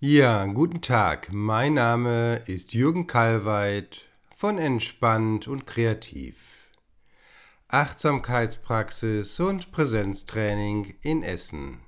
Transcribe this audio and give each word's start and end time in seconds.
Ja, 0.00 0.46
guten 0.46 0.80
Tag. 0.80 1.32
Mein 1.32 1.74
Name 1.74 2.36
ist 2.46 2.72
Jürgen 2.72 3.08
Kalweit 3.08 4.06
von 4.36 4.56
Entspannt 4.56 5.48
und 5.48 5.66
Kreativ. 5.66 6.70
Achtsamkeitspraxis 7.66 9.40
und 9.40 9.72
Präsenztraining 9.72 10.94
in 11.02 11.24
Essen. 11.24 11.80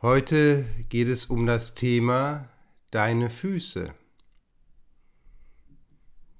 Heute 0.00 0.64
geht 0.88 1.08
es 1.08 1.26
um 1.26 1.44
das 1.44 1.74
Thema 1.74 2.48
deine 2.90 3.28
Füße. 3.28 3.94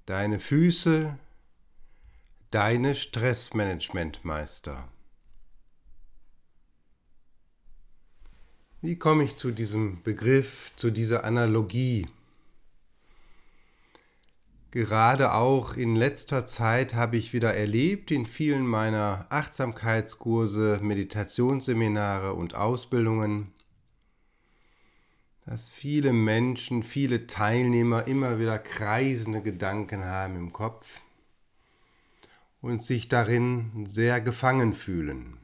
Deine 0.06 0.40
Füße, 0.40 1.18
deine 2.50 2.94
Stressmanagementmeister. 2.94 4.88
Wie 8.84 8.96
komme 8.96 9.24
ich 9.24 9.36
zu 9.36 9.50
diesem 9.50 10.02
Begriff, 10.02 10.70
zu 10.76 10.90
dieser 10.90 11.24
Analogie? 11.24 12.06
Gerade 14.72 15.32
auch 15.32 15.74
in 15.74 15.96
letzter 15.96 16.44
Zeit 16.44 16.92
habe 16.92 17.16
ich 17.16 17.32
wieder 17.32 17.54
erlebt 17.54 18.10
in 18.10 18.26
vielen 18.26 18.66
meiner 18.66 19.24
Achtsamkeitskurse, 19.30 20.80
Meditationsseminare 20.82 22.34
und 22.34 22.56
Ausbildungen, 22.56 23.54
dass 25.46 25.70
viele 25.70 26.12
Menschen, 26.12 26.82
viele 26.82 27.26
Teilnehmer 27.26 28.06
immer 28.06 28.38
wieder 28.38 28.58
kreisende 28.58 29.40
Gedanken 29.40 30.04
haben 30.04 30.36
im 30.36 30.52
Kopf 30.52 31.00
und 32.60 32.82
sich 32.82 33.08
darin 33.08 33.86
sehr 33.86 34.20
gefangen 34.20 34.74
fühlen. 34.74 35.38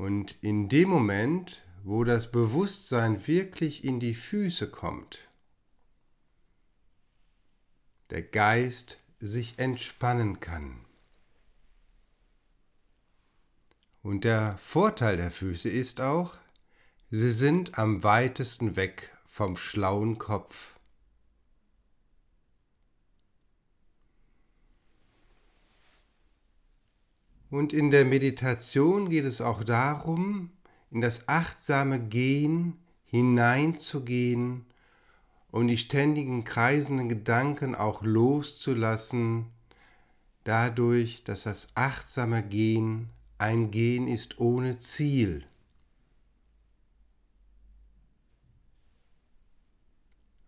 Und 0.00 0.42
in 0.42 0.70
dem 0.70 0.88
Moment, 0.88 1.62
wo 1.84 2.04
das 2.04 2.32
Bewusstsein 2.32 3.26
wirklich 3.26 3.84
in 3.84 4.00
die 4.00 4.14
Füße 4.14 4.70
kommt, 4.70 5.28
der 8.08 8.22
Geist 8.22 8.98
sich 9.18 9.58
entspannen 9.58 10.40
kann. 10.40 10.86
Und 14.02 14.24
der 14.24 14.56
Vorteil 14.56 15.18
der 15.18 15.30
Füße 15.30 15.68
ist 15.68 16.00
auch, 16.00 16.34
sie 17.10 17.30
sind 17.30 17.78
am 17.78 18.02
weitesten 18.02 18.76
weg 18.76 19.14
vom 19.26 19.58
schlauen 19.58 20.16
Kopf. 20.16 20.79
Und 27.50 27.72
in 27.72 27.90
der 27.90 28.04
Meditation 28.04 29.10
geht 29.10 29.24
es 29.24 29.40
auch 29.40 29.64
darum, 29.64 30.50
in 30.90 31.00
das 31.00 31.28
achtsame 31.28 31.98
Gehen 32.00 32.78
hineinzugehen 33.04 34.66
und 35.50 35.66
die 35.66 35.78
ständigen 35.78 36.44
kreisenden 36.44 37.08
Gedanken 37.08 37.74
auch 37.74 38.02
loszulassen, 38.02 39.46
dadurch, 40.44 41.24
dass 41.24 41.42
das 41.42 41.70
achtsame 41.74 42.42
Gehen 42.42 43.10
ein 43.38 43.70
Gehen 43.72 44.06
ist 44.06 44.38
ohne 44.38 44.78
Ziel. 44.78 45.44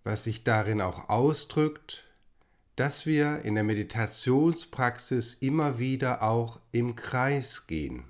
Was 0.05 0.25
sich 0.25 0.45
darin 0.45 0.81
auch 0.81 1.09
ausdrückt, 1.09 2.05
dass 2.77 3.07
wir 3.07 3.43
in 3.43 3.55
der 3.55 3.65
Meditationspraxis 3.65 5.35
immer 5.35 5.79
wieder 5.79 6.23
auch 6.23 6.61
im 6.73 6.97
Kreis 6.97 7.67
gehen. 7.67 8.05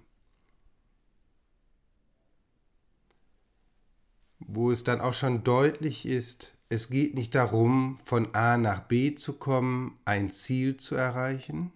Wo 4.38 4.70
es 4.70 4.84
dann 4.84 5.00
auch 5.00 5.14
schon 5.14 5.44
deutlich 5.44 6.06
ist, 6.06 6.52
es 6.68 6.88
geht 6.88 7.14
nicht 7.14 7.34
darum, 7.34 7.98
von 8.04 8.34
A 8.34 8.56
nach 8.56 8.80
B 8.80 9.14
zu 9.14 9.34
kommen, 9.34 9.98
ein 10.04 10.30
Ziel 10.30 10.78
zu 10.78 10.94
erreichen. 10.94 11.72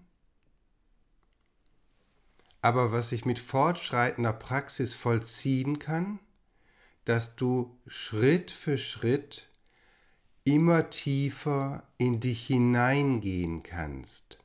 Aber 2.62 2.92
was 2.92 3.10
sich 3.10 3.24
mit 3.24 3.38
fortschreitender 3.38 4.32
Praxis 4.32 4.94
vollziehen 4.94 5.78
kann, 5.78 6.18
dass 7.04 7.36
du 7.36 7.78
Schritt 7.86 8.50
für 8.50 8.78
Schritt 8.78 9.48
immer 10.46 10.90
tiefer 10.90 11.82
in 11.98 12.20
dich 12.20 12.46
hineingehen 12.46 13.64
kannst, 13.64 14.38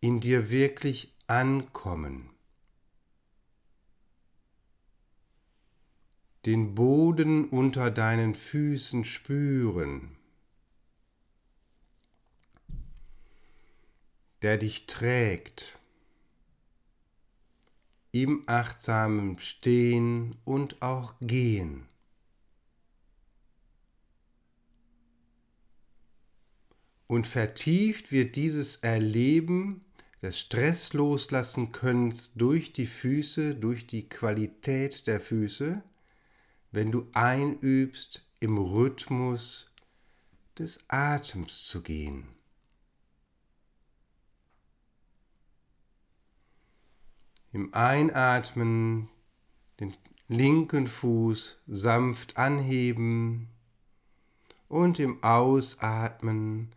in 0.00 0.18
dir 0.18 0.50
wirklich 0.50 1.14
ankommen, 1.28 2.30
den 6.46 6.74
Boden 6.74 7.48
unter 7.48 7.92
deinen 7.92 8.34
Füßen 8.34 9.04
spüren, 9.04 10.16
der 14.42 14.58
dich 14.58 14.88
trägt, 14.88 15.78
im 18.10 18.42
achtsamen 18.48 19.38
Stehen 19.38 20.34
und 20.44 20.82
auch 20.82 21.14
Gehen. 21.20 21.86
Und 27.06 27.26
vertieft 27.26 28.10
wird 28.10 28.36
dieses 28.36 28.78
Erleben 28.78 29.84
des 30.22 30.40
Stressloslassen 30.40 31.72
Könnens 31.72 32.34
durch 32.34 32.72
die 32.72 32.86
Füße, 32.86 33.54
durch 33.54 33.86
die 33.86 34.08
Qualität 34.08 35.06
der 35.06 35.20
Füße, 35.20 35.82
wenn 36.72 36.90
du 36.90 37.06
einübst, 37.12 38.22
im 38.40 38.58
Rhythmus 38.58 39.72
des 40.58 40.84
Atems 40.88 41.64
zu 41.66 41.82
gehen. 41.82 42.28
Im 47.52 47.72
Einatmen 47.72 49.08
den 49.80 49.96
linken 50.28 50.86
Fuß 50.86 51.58
sanft 51.66 52.36
anheben 52.36 53.48
und 54.68 54.98
im 54.98 55.22
Ausatmen 55.22 56.72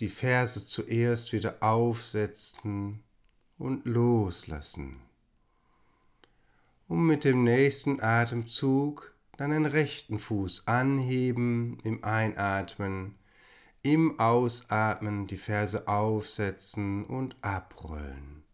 die 0.00 0.08
Ferse 0.08 0.64
zuerst 0.66 1.32
wieder 1.32 1.62
aufsetzen 1.62 3.02
und 3.58 3.84
loslassen. 3.84 5.00
Und 6.88 7.06
mit 7.06 7.24
dem 7.24 7.44
nächsten 7.44 8.02
Atemzug 8.02 9.14
deinen 9.36 9.66
rechten 9.66 10.18
Fuß 10.18 10.66
anheben 10.66 11.78
im 11.84 12.04
Einatmen, 12.04 13.16
im 13.82 14.18
Ausatmen 14.18 15.26
die 15.26 15.36
Ferse 15.36 15.88
aufsetzen 15.88 17.04
und 17.04 17.36
abrollen. 17.42 18.44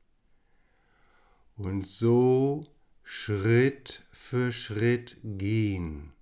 Und 1.57 1.87
so 1.87 2.67
Schritt 3.03 4.05
für 4.11 4.53
Schritt 4.53 5.19
gehen 5.23 6.13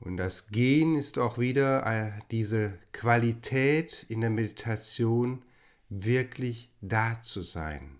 Und 0.00 0.16
das 0.16 0.48
Gehen 0.48 0.96
ist 0.96 1.18
auch 1.18 1.38
wieder 1.38 1.84
äh, 1.86 2.12
diese 2.30 2.78
Qualität 2.92 4.06
in 4.08 4.20
der 4.20 4.30
Meditation, 4.30 5.42
wirklich 5.88 6.70
da 6.80 7.20
zu 7.22 7.42
sein. 7.42 7.98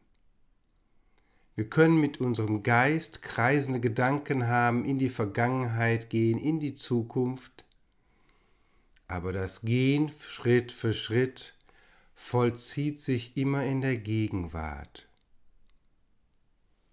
Wir 1.57 1.69
können 1.69 2.01
mit 2.01 2.21
unserem 2.21 2.63
Geist 2.63 3.23
kreisende 3.23 3.81
Gedanken 3.81 4.47
haben, 4.47 4.85
in 4.85 4.99
die 4.99 5.11
Vergangenheit 5.11 6.09
gehen, 6.09 6.39
in 6.39 6.61
die 6.61 6.75
Zukunft, 6.75 7.65
aber 9.09 9.33
das 9.33 9.63
Gehen 9.63 10.13
Schritt 10.21 10.71
für 10.71 10.95
Schritt 10.95 11.55
vollzieht 12.15 13.01
sich 13.01 13.37
immer 13.37 13.65
in 13.65 13.81
der 13.81 13.97
Gegenwart. 13.97 15.09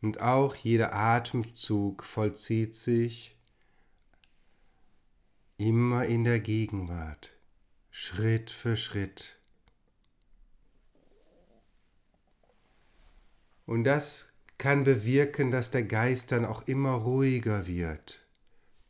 Und 0.02 0.22
auch 0.22 0.56
jeder 0.56 0.94
Atemzug 0.94 2.04
vollzieht 2.04 2.76
sich 2.76 3.35
immer 5.58 6.06
in 6.06 6.24
der 6.24 6.40
Gegenwart, 6.40 7.32
Schritt 7.90 8.50
für 8.50 8.76
Schritt. 8.76 9.38
Und 13.66 13.84
das 13.86 14.30
kann 14.58 14.84
bewirken, 14.84 15.52
dass 15.52 15.72
der 15.72 15.84
Geist 15.84 16.32
dann 16.32 16.46
auch 16.46 16.64
immer 16.68 16.94
ruhiger 16.94 17.68
wird, 17.68 18.26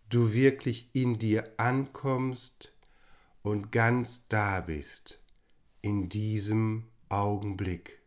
du 0.09 0.33
wirklich 0.33 0.89
in 0.93 1.17
dir 1.17 1.53
ankommst 1.57 2.71
und 3.41 3.71
ganz 3.71 4.27
da 4.27 4.61
bist, 4.61 5.19
in 5.81 6.09
diesem 6.09 6.87
Augenblick. 7.09 7.99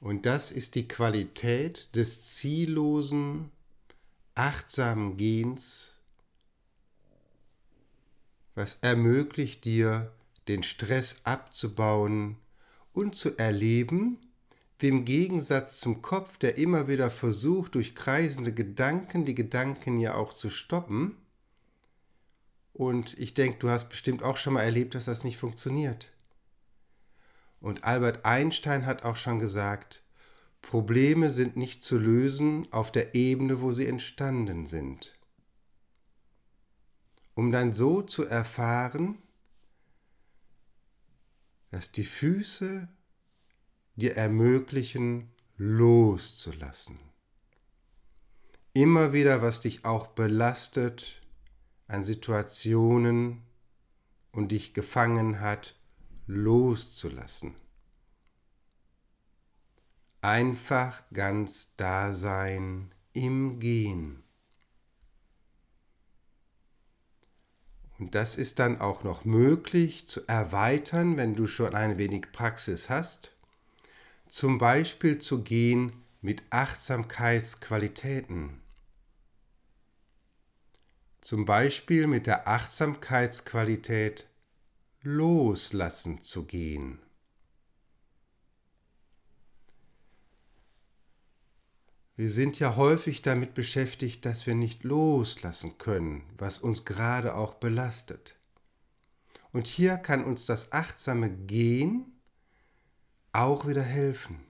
Und 0.00 0.26
das 0.26 0.52
ist 0.52 0.74
die 0.74 0.86
Qualität 0.86 1.94
des 1.96 2.34
ziellosen, 2.36 3.50
achtsamen 4.34 5.16
Gehens, 5.16 5.96
was 8.54 8.78
ermöglicht 8.80 9.64
dir 9.64 10.12
den 10.48 10.62
Stress 10.62 11.20
abzubauen 11.24 12.36
und 12.92 13.14
zu 13.14 13.36
erleben, 13.36 14.18
im 14.84 15.06
Gegensatz 15.06 15.80
zum 15.80 16.02
Kopf, 16.02 16.36
der 16.36 16.58
immer 16.58 16.88
wieder 16.88 17.10
versucht, 17.10 17.74
durch 17.74 17.94
kreisende 17.94 18.52
Gedanken 18.52 19.24
die 19.24 19.34
Gedanken 19.34 19.98
ja 19.98 20.14
auch 20.14 20.34
zu 20.34 20.50
stoppen. 20.50 21.16
Und 22.74 23.18
ich 23.18 23.32
denke, 23.32 23.58
du 23.60 23.70
hast 23.70 23.88
bestimmt 23.88 24.22
auch 24.22 24.36
schon 24.36 24.52
mal 24.52 24.62
erlebt, 24.62 24.94
dass 24.94 25.06
das 25.06 25.24
nicht 25.24 25.38
funktioniert. 25.38 26.08
Und 27.60 27.84
Albert 27.84 28.26
Einstein 28.26 28.84
hat 28.84 29.04
auch 29.04 29.16
schon 29.16 29.38
gesagt, 29.38 30.02
Probleme 30.64 31.30
sind 31.30 31.56
nicht 31.56 31.84
zu 31.84 31.98
lösen 31.98 32.66
auf 32.72 32.90
der 32.90 33.14
Ebene, 33.14 33.60
wo 33.60 33.72
sie 33.72 33.86
entstanden 33.86 34.64
sind. 34.64 35.16
Um 37.34 37.52
dann 37.52 37.72
so 37.72 38.00
zu 38.00 38.24
erfahren, 38.24 39.18
dass 41.70 41.92
die 41.92 42.04
Füße 42.04 42.88
dir 43.96 44.16
ermöglichen, 44.16 45.30
loszulassen. 45.56 46.98
Immer 48.72 49.12
wieder, 49.12 49.42
was 49.42 49.60
dich 49.60 49.84
auch 49.84 50.08
belastet 50.08 51.20
an 51.86 52.02
Situationen 52.02 53.42
und 54.32 54.50
dich 54.50 54.72
gefangen 54.72 55.40
hat, 55.40 55.76
loszulassen. 56.26 57.54
Einfach 60.24 61.02
ganz 61.12 61.74
da 61.76 62.14
sein 62.14 62.92
im 63.12 63.60
Gehen. 63.60 64.22
Und 67.98 68.14
das 68.14 68.36
ist 68.36 68.58
dann 68.58 68.80
auch 68.80 69.04
noch 69.04 69.24
möglich 69.24 70.08
zu 70.08 70.26
erweitern, 70.26 71.16
wenn 71.16 71.34
du 71.34 71.46
schon 71.46 71.74
ein 71.74 71.98
wenig 71.98 72.32
Praxis 72.32 72.90
hast 72.90 73.34
zum 74.34 74.58
Beispiel 74.58 75.20
zu 75.20 75.44
gehen 75.44 75.92
mit 76.20 76.42
Achtsamkeitsqualitäten. 76.50 78.60
Zum 81.20 81.44
Beispiel 81.44 82.08
mit 82.08 82.26
der 82.26 82.48
Achtsamkeitsqualität 82.48 84.28
loslassen 85.02 86.20
zu 86.20 86.46
gehen. 86.46 86.98
Wir 92.16 92.30
sind 92.30 92.60
ja 92.60 92.76
häufig 92.76 93.22
damit 93.22 93.54
beschäftigt, 93.54 94.24
dass 94.24 94.46
wir 94.46 94.54
nicht 94.54 94.84
loslassen 94.84 95.78
können, 95.78 96.22
was 96.38 96.58
uns 96.58 96.84
gerade 96.84 97.34
auch 97.34 97.54
belastet. 97.54 98.36
Und 99.52 99.66
hier 99.66 99.96
kann 99.96 100.24
uns 100.24 100.46
das 100.46 100.72
achtsame 100.72 101.28
Gehen 101.28 102.12
auch 103.32 103.66
wieder 103.66 103.82
helfen. 103.82 104.40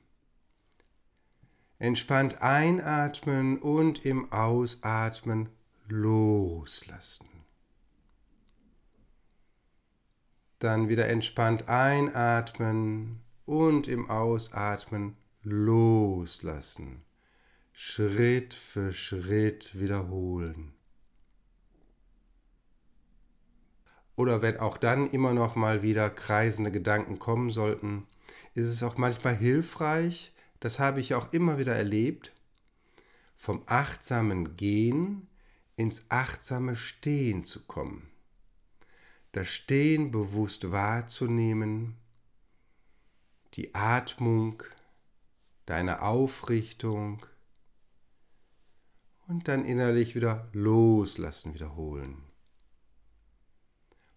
Entspannt 1.79 2.43
einatmen 2.43 3.59
und 3.59 4.05
im 4.05 4.31
Ausatmen 4.31 5.49
loslassen. 5.89 7.27
Dann 10.59 10.89
wieder 10.89 11.09
entspannt 11.09 11.69
einatmen 11.69 13.21
und 13.47 13.89
im 13.89 14.09
Ausatmen 14.11 15.17
loslassen. 15.43 17.05
Schritt 17.77 18.55
für 18.55 18.93
Schritt 18.93 19.81
wiederholen. 19.81 20.73
Oder 24.15 24.43
wenn 24.43 24.59
auch 24.59 24.79
dann 24.79 25.11
immer 25.11 25.35
noch 25.35 25.57
mal 25.57 25.83
wieder 25.83 26.09
kreisende 26.09 26.71
Gedanken 26.71 27.19
kommen 27.19 27.51
sollten, 27.51 28.07
ist 28.55 28.67
es 28.67 28.85
auch 28.85 28.97
manchmal 28.97 29.37
hilfreich, 29.37 30.33
das 30.61 30.79
habe 30.79 31.01
ich 31.01 31.15
auch 31.15 31.33
immer 31.33 31.59
wieder 31.59 31.75
erlebt, 31.75 32.33
vom 33.37 33.65
achtsamen 33.67 34.57
Gehen 34.57 35.27
ins 35.75 36.09
achtsame 36.11 36.77
Stehen 36.77 37.43
zu 37.43 37.67
kommen. 37.67 38.09
Das 39.33 39.49
Stehen 39.49 40.13
bewusst 40.13 40.71
wahrzunehmen, 40.71 41.97
die 43.55 43.75
Atmung, 43.75 44.63
deine 45.67 46.03
Aufrichtung 46.03 47.27
und 49.27 49.49
dann 49.49 49.65
innerlich 49.65 50.15
wieder 50.15 50.49
loslassen 50.53 51.55
wiederholen. 51.55 52.17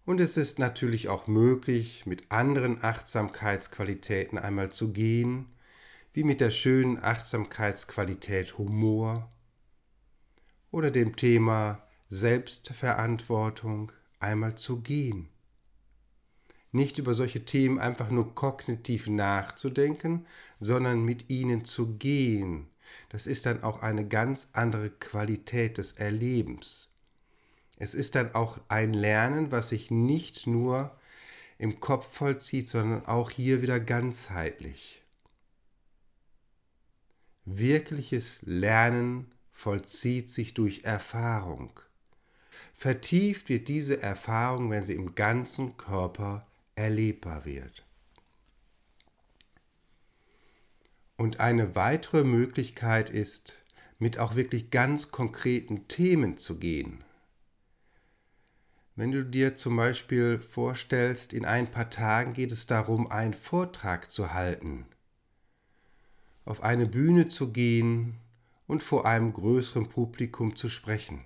Und 0.04 0.20
es 0.20 0.36
ist 0.38 0.58
natürlich 0.58 1.08
auch 1.08 1.26
möglich, 1.26 2.06
mit 2.06 2.30
anderen 2.30 2.82
Achtsamkeitsqualitäten 2.82 4.38
einmal 4.38 4.70
zu 4.70 4.92
gehen, 4.92 5.46
wie 6.14 6.24
mit 6.24 6.40
der 6.40 6.50
schönen 6.50 7.02
Achtsamkeitsqualität 7.02 8.56
Humor 8.56 9.30
oder 10.70 10.90
dem 10.90 11.16
Thema 11.16 11.82
Selbstverantwortung 12.08 13.92
einmal 14.18 14.56
zu 14.56 14.80
gehen. 14.80 15.28
Nicht 16.72 16.98
über 16.98 17.14
solche 17.14 17.44
Themen 17.44 17.78
einfach 17.78 18.10
nur 18.10 18.34
kognitiv 18.34 19.08
nachzudenken, 19.08 20.26
sondern 20.60 21.04
mit 21.04 21.30
ihnen 21.30 21.64
zu 21.64 21.96
gehen. 21.96 22.68
Das 23.08 23.26
ist 23.26 23.46
dann 23.46 23.62
auch 23.62 23.82
eine 23.82 24.06
ganz 24.06 24.48
andere 24.52 24.90
Qualität 24.90 25.78
des 25.78 25.92
Erlebens. 25.92 26.88
Es 27.78 27.94
ist 27.94 28.14
dann 28.14 28.34
auch 28.34 28.58
ein 28.68 28.92
Lernen, 28.92 29.52
was 29.52 29.68
sich 29.70 29.90
nicht 29.90 30.46
nur 30.46 30.96
im 31.58 31.80
Kopf 31.80 32.12
vollzieht, 32.12 32.68
sondern 32.68 33.06
auch 33.06 33.30
hier 33.30 33.62
wieder 33.62 33.80
ganzheitlich. 33.80 35.02
Wirkliches 37.44 38.40
Lernen 38.42 39.32
vollzieht 39.52 40.28
sich 40.28 40.54
durch 40.54 40.84
Erfahrung. 40.84 41.80
Vertieft 42.74 43.48
wird 43.48 43.68
diese 43.68 44.02
Erfahrung, 44.02 44.70
wenn 44.70 44.84
sie 44.84 44.94
im 44.94 45.14
ganzen 45.14 45.76
Körper 45.76 46.46
erlebbar 46.74 47.44
wird. 47.44 47.87
Und 51.18 51.40
eine 51.40 51.74
weitere 51.74 52.22
Möglichkeit 52.22 53.10
ist, 53.10 53.52
mit 53.98 54.18
auch 54.18 54.36
wirklich 54.36 54.70
ganz 54.70 55.10
konkreten 55.10 55.88
Themen 55.88 56.38
zu 56.38 56.60
gehen. 56.60 57.02
Wenn 58.94 59.10
du 59.10 59.24
dir 59.24 59.56
zum 59.56 59.76
Beispiel 59.76 60.38
vorstellst, 60.38 61.32
in 61.32 61.44
ein 61.44 61.70
paar 61.72 61.90
Tagen 61.90 62.34
geht 62.34 62.52
es 62.52 62.66
darum, 62.66 63.10
einen 63.10 63.34
Vortrag 63.34 64.12
zu 64.12 64.32
halten, 64.32 64.86
auf 66.44 66.62
eine 66.62 66.86
Bühne 66.86 67.26
zu 67.26 67.52
gehen 67.52 68.14
und 68.68 68.84
vor 68.84 69.04
einem 69.04 69.32
größeren 69.32 69.88
Publikum 69.88 70.54
zu 70.54 70.68
sprechen. 70.68 71.24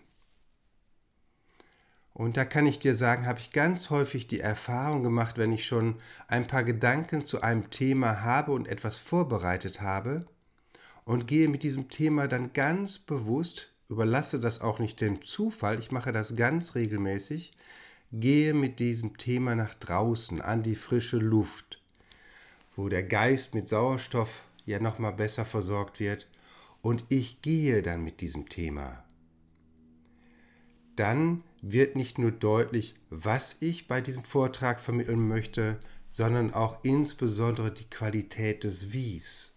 Und 2.14 2.37
da 2.37 2.45
kann 2.45 2.66
ich 2.66 2.78
dir 2.78 2.95
sagen, 2.95 3.26
habe 3.26 3.38
ich 3.38 3.50
ganz 3.50 3.88
häufig 3.88 4.26
die 4.26 4.40
Erfahrung 4.40 5.02
gemacht, 5.02 5.38
wenn 5.38 5.52
ich 5.52 5.66
schon 5.66 5.97
ein 6.28 6.47
paar 6.47 6.62
Gedanken 6.62 7.25
zu 7.25 7.40
einem 7.40 7.71
Thema 7.71 8.23
habe 8.23 8.52
und 8.52 8.69
etwas 8.69 8.99
vorbereitet 8.99 9.81
habe 9.81 10.26
und 11.04 11.26
gehe 11.26 11.49
mit 11.49 11.62
diesem 11.62 11.88
Thema 11.88 12.28
dann 12.28 12.52
ganz 12.52 12.99
bewusst 12.99 13.73
überlasse 13.92 14.40
das 14.40 14.62
auch 14.62 14.78
nicht 14.78 15.00
dem 15.00 15.23
Zufall, 15.23 15.78
ich 15.78 15.92
mache 15.92 16.12
das 16.12 16.35
ganz 16.35 16.75
regelmäßig, 16.75 17.52
gehe 18.11 18.54
mit 18.54 18.81
diesem 18.81 19.19
Thema 19.19 19.54
nach 19.54 19.75
draußen 19.75 20.40
an 20.40 20.62
die 20.62 20.75
frische 20.75 21.19
Luft, 21.19 21.83
wo 22.75 22.88
der 22.88 23.02
Geist 23.02 23.54
mit 23.54 23.69
Sauerstoff 23.69 24.42
ja 24.64 24.81
nochmal 24.81 25.12
besser 25.12 25.45
versorgt 25.45 26.00
wird 26.00 26.26
und 26.81 27.04
ich 27.11 27.42
gehe 27.42 27.83
dann 27.83 28.02
mit 28.02 28.23
diesem 28.23 28.49
Thema. 28.49 29.04
Dann 30.97 31.45
wird 31.62 31.97
nicht 31.97 32.19
nur 32.19 32.33
deutlich, 32.33 32.95
was 33.09 33.57
ich 33.61 33.87
bei 33.87 34.00
diesem 34.00 34.25
Vortrag 34.25 34.81
vermitteln 34.81 35.26
möchte, 35.26 35.78
sondern 36.11 36.52
auch 36.52 36.85
insbesondere 36.85 37.73
die 37.73 37.88
Qualität 37.88 38.64
des 38.64 38.92
Wies. 38.92 39.54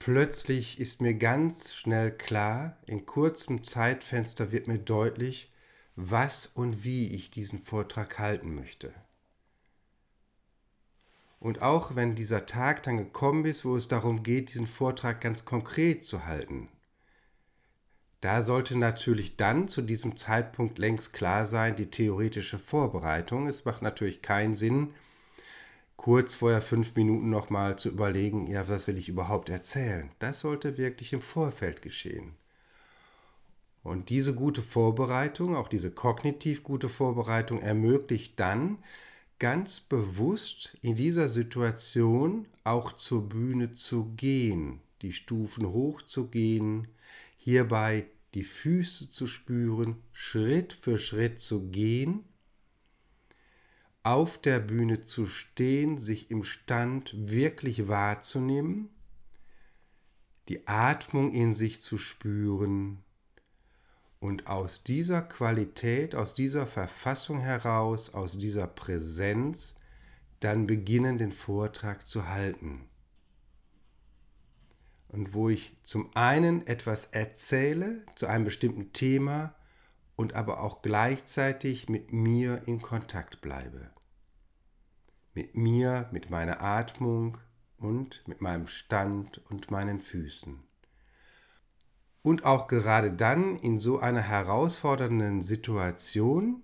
Plötzlich 0.00 0.78
ist 0.78 1.00
mir 1.00 1.14
ganz 1.14 1.74
schnell 1.74 2.10
klar, 2.10 2.76
in 2.86 3.06
kurzem 3.06 3.64
Zeitfenster 3.64 4.52
wird 4.52 4.66
mir 4.66 4.78
deutlich, 4.78 5.52
was 5.94 6.46
und 6.46 6.84
wie 6.84 7.14
ich 7.14 7.30
diesen 7.30 7.60
Vortrag 7.60 8.18
halten 8.18 8.54
möchte. 8.54 8.92
Und 11.38 11.62
auch 11.62 11.94
wenn 11.94 12.16
dieser 12.16 12.46
Tag 12.46 12.82
dann 12.82 12.98
gekommen 12.98 13.44
ist, 13.44 13.64
wo 13.64 13.76
es 13.76 13.88
darum 13.88 14.22
geht, 14.22 14.52
diesen 14.52 14.66
Vortrag 14.66 15.20
ganz 15.20 15.44
konkret 15.44 16.04
zu 16.04 16.26
halten, 16.26 16.68
da 18.20 18.42
sollte 18.42 18.78
natürlich 18.78 19.36
dann 19.36 19.68
zu 19.68 19.82
diesem 19.82 20.16
Zeitpunkt 20.16 20.78
längst 20.78 21.12
klar 21.12 21.46
sein, 21.46 21.76
die 21.76 21.90
theoretische 21.90 22.58
Vorbereitung. 22.58 23.46
Es 23.46 23.64
macht 23.64 23.82
natürlich 23.82 24.22
keinen 24.22 24.54
Sinn, 24.54 24.94
kurz 25.96 26.34
vorher 26.34 26.62
fünf 26.62 26.94
Minuten 26.94 27.30
nochmal 27.30 27.78
zu 27.78 27.90
überlegen, 27.90 28.46
ja, 28.46 28.68
was 28.68 28.86
will 28.86 28.98
ich 28.98 29.08
überhaupt 29.08 29.48
erzählen? 29.48 30.10
Das 30.18 30.40
sollte 30.40 30.78
wirklich 30.78 31.12
im 31.12 31.20
Vorfeld 31.20 31.82
geschehen. 31.82 32.34
Und 33.82 34.10
diese 34.10 34.34
gute 34.34 34.62
Vorbereitung, 34.62 35.54
auch 35.54 35.68
diese 35.68 35.92
kognitiv 35.92 36.64
gute 36.64 36.88
Vorbereitung, 36.88 37.60
ermöglicht 37.60 38.40
dann 38.40 38.78
ganz 39.38 39.80
bewusst 39.80 40.76
in 40.82 40.96
dieser 40.96 41.28
Situation 41.28 42.46
auch 42.64 42.92
zur 42.92 43.28
Bühne 43.28 43.72
zu 43.72 44.12
gehen, 44.16 44.80
die 45.02 45.12
Stufen 45.12 45.68
hochzugehen, 45.68 46.88
hierbei 47.46 48.10
die 48.34 48.42
Füße 48.42 49.08
zu 49.08 49.28
spüren, 49.28 50.02
Schritt 50.10 50.72
für 50.72 50.98
Schritt 50.98 51.38
zu 51.38 51.68
gehen, 51.68 52.24
auf 54.02 54.36
der 54.36 54.58
Bühne 54.58 55.02
zu 55.02 55.28
stehen, 55.28 55.96
sich 55.96 56.32
im 56.32 56.42
Stand 56.42 57.14
wirklich 57.14 57.86
wahrzunehmen, 57.86 58.88
die 60.48 60.66
Atmung 60.66 61.32
in 61.32 61.52
sich 61.52 61.80
zu 61.80 61.98
spüren 61.98 63.04
und 64.18 64.48
aus 64.48 64.82
dieser 64.82 65.22
Qualität, 65.22 66.16
aus 66.16 66.34
dieser 66.34 66.66
Verfassung 66.66 67.38
heraus, 67.38 68.12
aus 68.12 68.40
dieser 68.40 68.66
Präsenz, 68.66 69.76
dann 70.40 70.66
beginnen 70.66 71.16
den 71.16 71.30
Vortrag 71.30 72.08
zu 72.08 72.28
halten. 72.28 72.88
Und 75.16 75.32
wo 75.32 75.48
ich 75.48 75.78
zum 75.82 76.14
einen 76.14 76.66
etwas 76.66 77.06
erzähle 77.06 78.04
zu 78.16 78.26
einem 78.26 78.44
bestimmten 78.44 78.92
Thema 78.92 79.54
und 80.14 80.34
aber 80.34 80.60
auch 80.60 80.82
gleichzeitig 80.82 81.88
mit 81.88 82.12
mir 82.12 82.60
in 82.66 82.82
Kontakt 82.82 83.40
bleibe. 83.40 83.90
Mit 85.32 85.56
mir, 85.56 86.06
mit 86.12 86.28
meiner 86.28 86.60
Atmung 86.60 87.38
und 87.78 88.28
mit 88.28 88.42
meinem 88.42 88.66
Stand 88.66 89.38
und 89.50 89.70
meinen 89.70 90.02
Füßen. 90.02 90.62
Und 92.20 92.44
auch 92.44 92.66
gerade 92.66 93.10
dann 93.10 93.56
in 93.56 93.78
so 93.78 93.98
einer 93.98 94.20
herausfordernden 94.20 95.40
Situation 95.40 96.62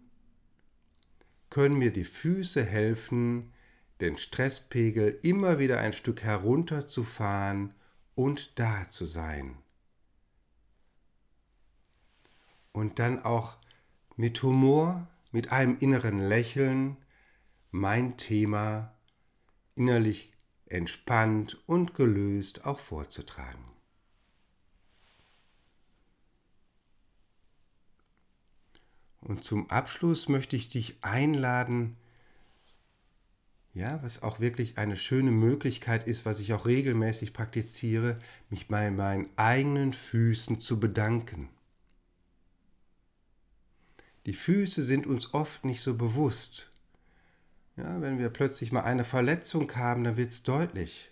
können 1.49 1.79
mir 1.79 1.91
die 1.91 2.05
Füße 2.05 2.63
helfen, 2.63 3.55
den 4.03 4.19
Stresspegel 4.19 5.19
immer 5.23 5.59
wieder 5.59 5.81
ein 5.81 5.95
Stück 5.95 6.23
herunterzufahren 6.23 7.73
und 8.15 8.59
da 8.59 8.89
zu 8.89 9.07
sein. 9.07 9.59
Und 12.73 12.99
dann 12.99 13.23
auch 13.25 13.57
mit 14.17 14.43
Humor, 14.43 15.09
mit 15.31 15.53
einem 15.53 15.79
inneren 15.79 16.19
Lächeln 16.19 16.97
mein 17.71 18.17
Thema 18.17 18.95
innerlich 19.75 20.33
entspannt 20.67 21.59
und 21.67 21.95
gelöst 21.95 22.65
auch 22.65 22.81
vorzutragen. 22.81 23.65
Und 29.21 29.45
zum 29.45 29.71
Abschluss 29.71 30.29
möchte 30.29 30.57
ich 30.57 30.69
dich 30.69 31.03
einladen, 31.03 31.97
ja, 33.75 34.03
was 34.03 34.23
auch 34.23 34.41
wirklich 34.41 34.79
eine 34.79 34.97
schöne 34.97 35.31
Möglichkeit 35.31 36.07
ist, 36.07 36.27
was 36.27 36.41
ich 36.41 36.53
auch 36.53 36.67
regelmäßig 36.67 37.33
praktiziere, 37.33 38.19
mich 38.51 38.69
bei 38.69 38.91
meinen 38.91 39.29
eigenen 39.37 39.93
Füßen 39.95 40.61
zu 40.61 40.79
bedanken. 40.79 41.49
Die 44.27 44.35
Füße 44.35 44.83
sind 44.83 45.07
uns 45.07 45.35
oft 45.35 45.65
nicht 45.65 45.81
so 45.81 45.97
bewusst. 45.97 46.71
Ja, 47.77 48.01
wenn 48.03 48.19
wir 48.19 48.29
plötzlich 48.29 48.71
mal 48.71 48.83
eine 48.83 49.05
Verletzung 49.05 49.75
haben, 49.75 50.05
dann 50.05 50.17
wird 50.19 50.31
es 50.31 50.43
deutlich, 50.43 51.11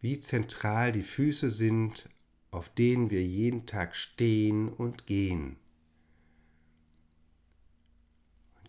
wie 0.00 0.20
zentral 0.20 0.92
die 0.92 1.02
Füße 1.02 1.50
sind, 1.50 2.08
auf 2.52 2.68
denen 2.68 3.10
wir 3.10 3.22
jeden 3.22 3.66
Tag 3.66 3.96
stehen 3.96 4.68
und 4.68 5.06
gehen. 5.06 5.56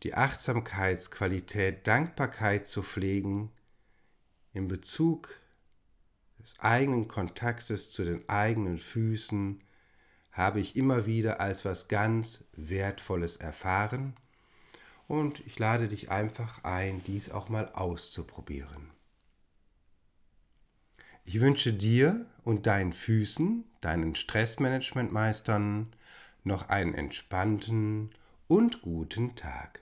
Die 0.04 0.14
Achtsamkeitsqualität 0.16 1.86
Dankbarkeit 1.86 2.68
zu 2.68 2.82
pflegen 2.84 3.52
in 4.54 4.68
Bezug 4.68 5.40
des 6.40 6.60
eigenen 6.60 7.08
Kontaktes 7.08 7.92
zu 7.92 8.04
den 8.04 8.28
eigenen 8.28 8.78
Füßen, 8.78 9.64
habe 10.32 10.60
ich 10.60 10.76
immer 10.76 11.06
wieder 11.06 11.40
als 11.40 11.66
was 11.66 11.88
ganz 11.88 12.46
Wertvolles 12.54 13.38
erfahren 13.38 14.16
und 15.08 15.46
ich 15.46 15.60
lade 15.60 15.88
dich 15.88 16.10
einfach 16.10 16.64
ein, 16.64 17.04
dies 17.04 17.30
auch 17.30 17.50
mal 17.50 17.70
auszuprobieren. 17.74 18.92
Ich 21.26 21.40
wünsche 21.42 21.74
dir 21.74 22.26
und 22.44 22.66
deinen 22.66 22.94
Füßen, 22.94 23.66
deinen 23.82 24.16
Stressmanagementmeistern 24.16 25.94
noch 26.44 26.70
einen 26.70 26.96
entspannten 26.96 28.12
und 28.48 28.82
guten 28.82 29.36
Tag. 29.36 29.82